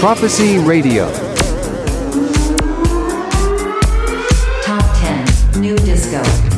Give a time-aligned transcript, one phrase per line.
[0.00, 1.10] Prophecy Radio.
[4.62, 6.49] Top 10 New Disco.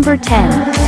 [0.00, 0.79] Number 10.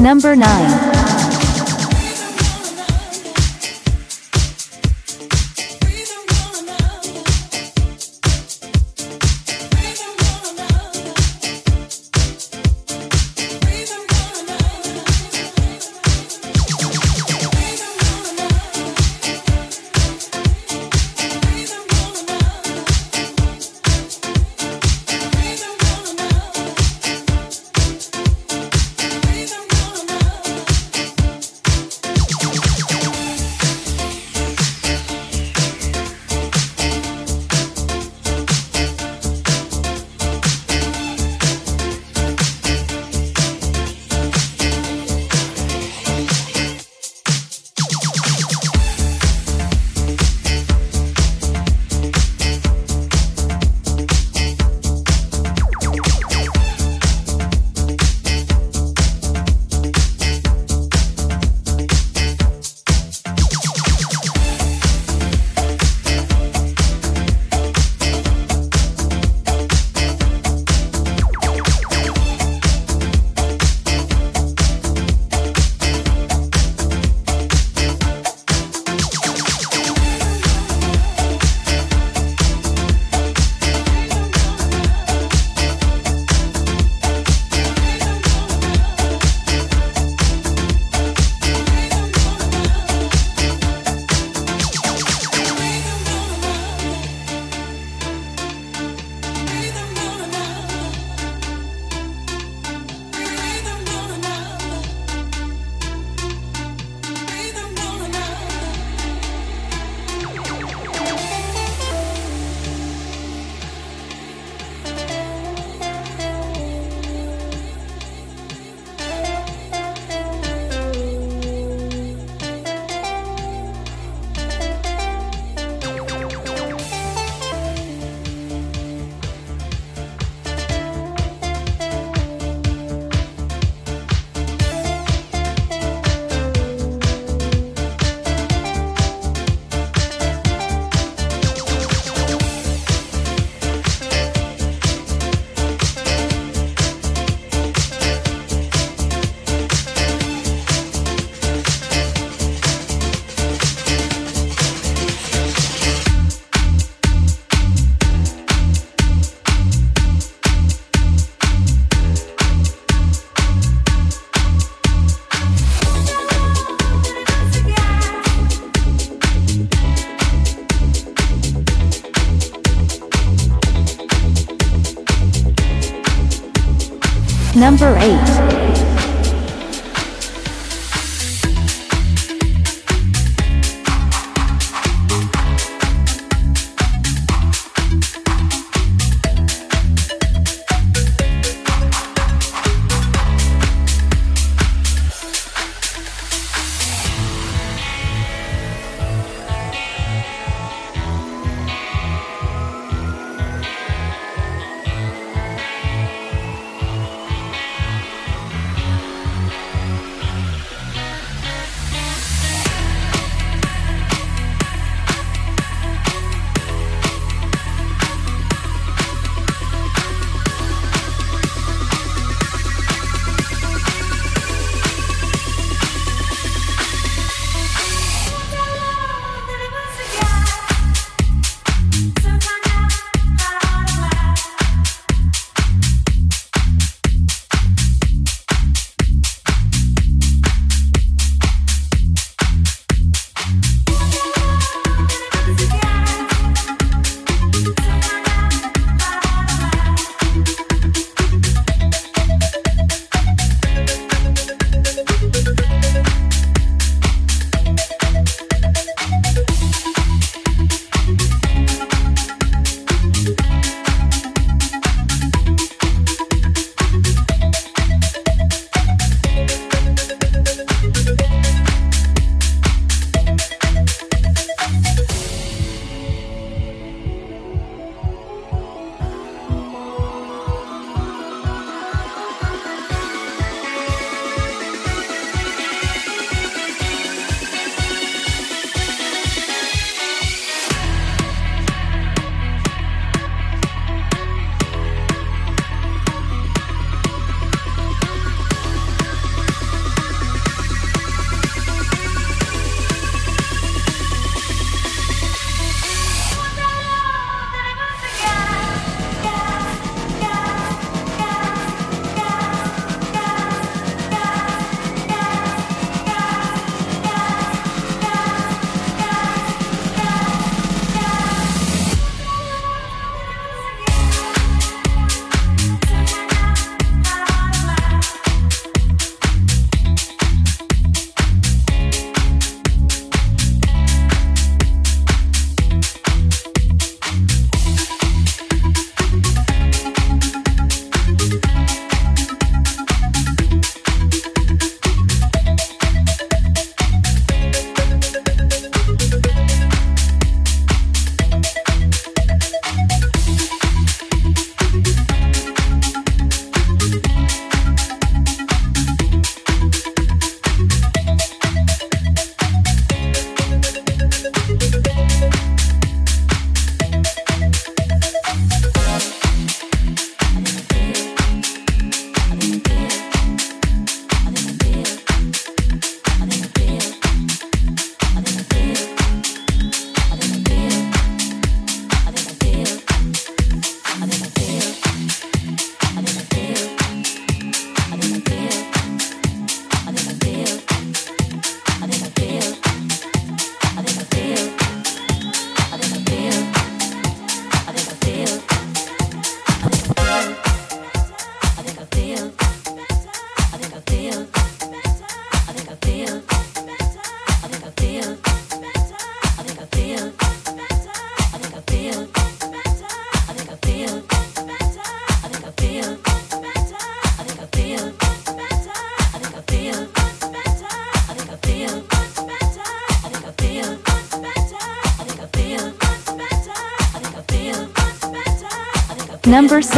[0.00, 1.19] Number 9.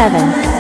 [0.03, 0.52] Number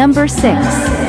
[0.00, 0.99] Number 6.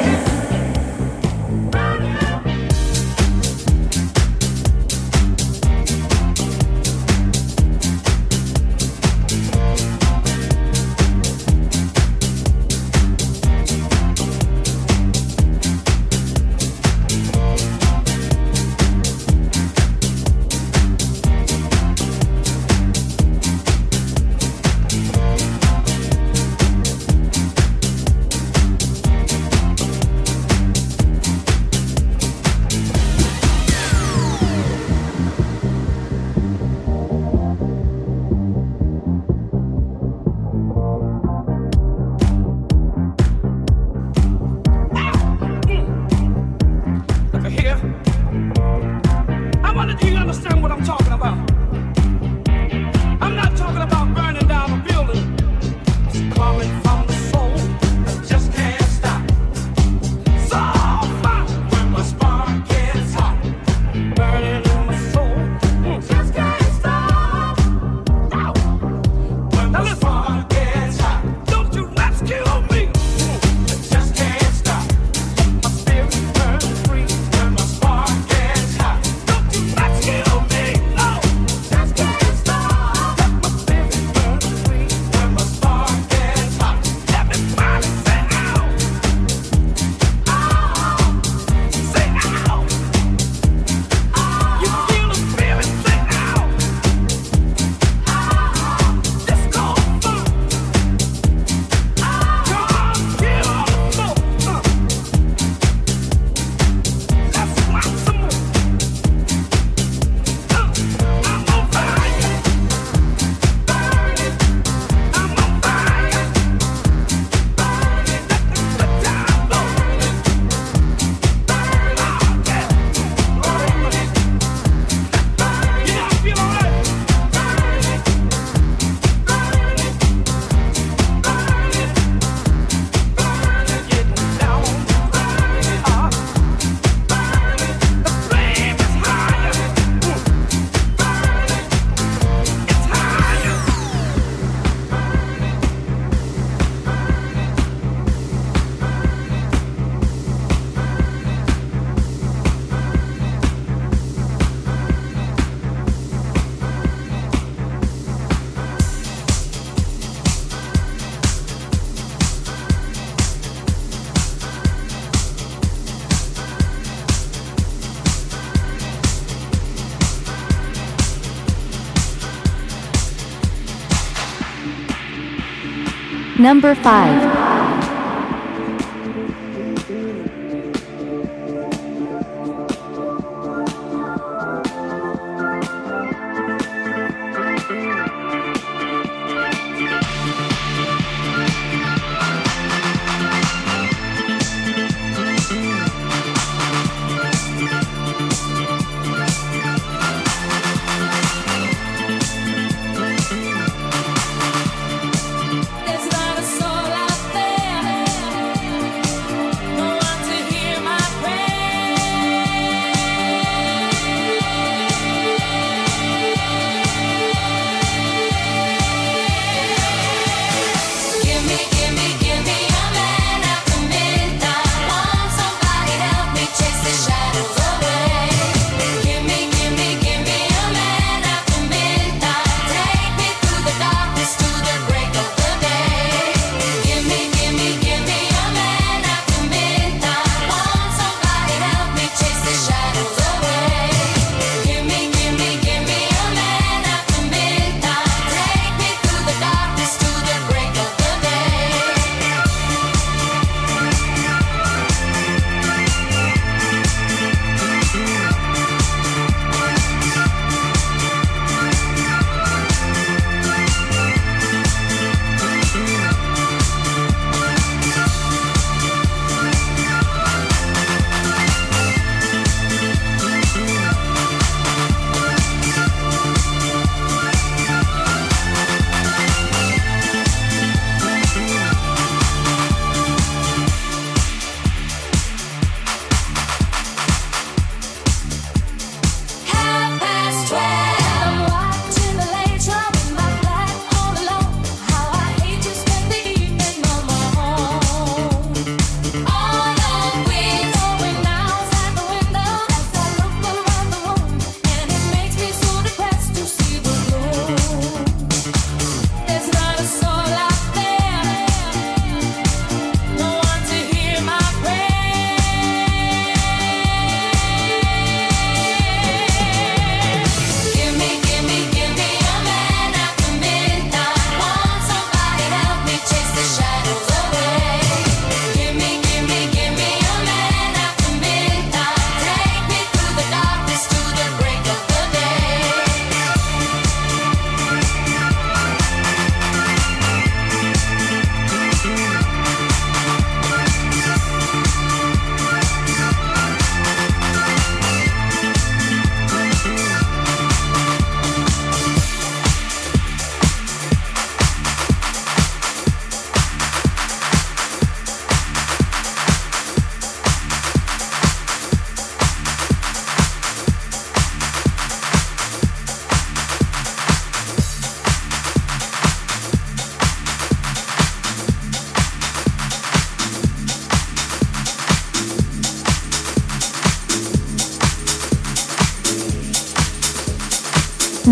[176.41, 177.40] Number 5.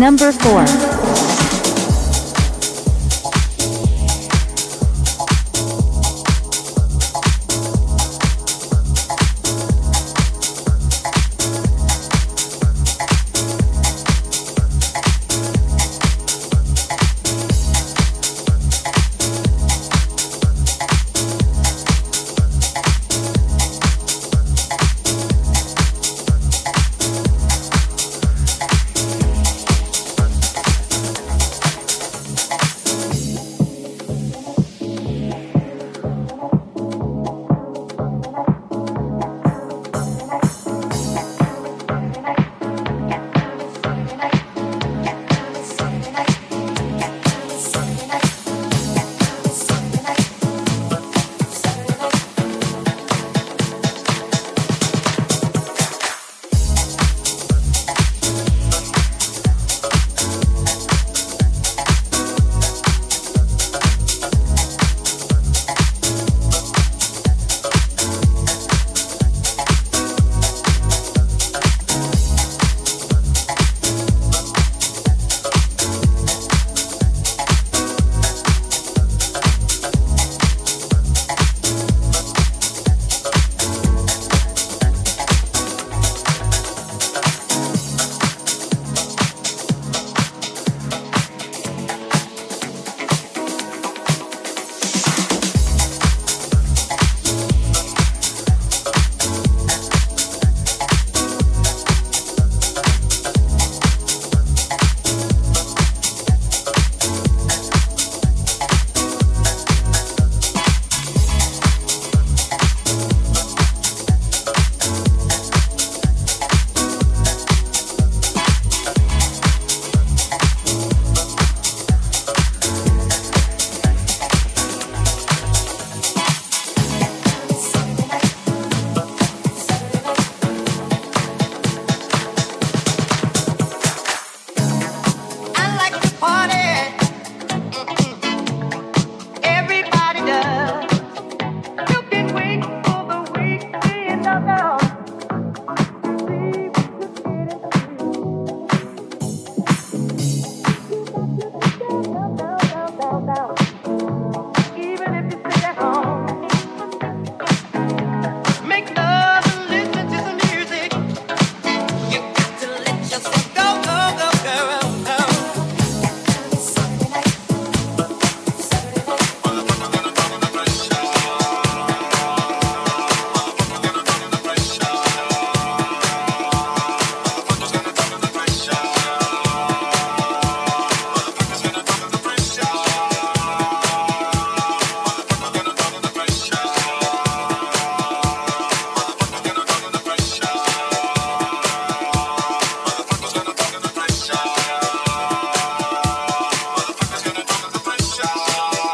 [0.00, 0.99] Number 4.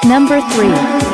[0.06, 1.05] Number 3.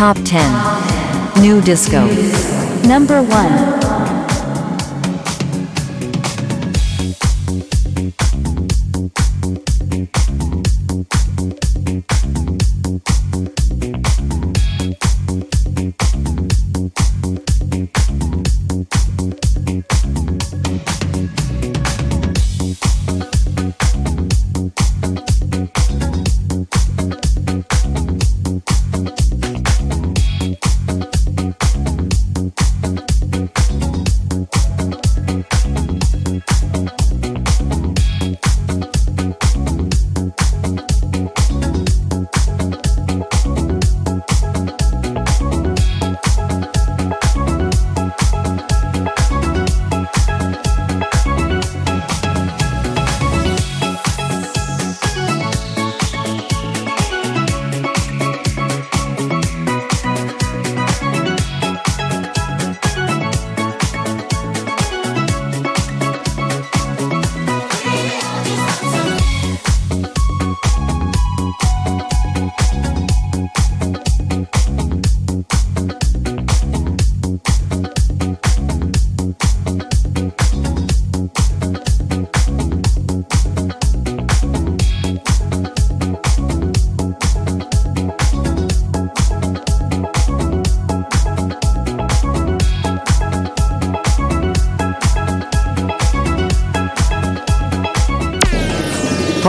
[0.00, 1.42] Top 10.
[1.42, 2.06] New Disco.
[2.88, 3.89] Number 1.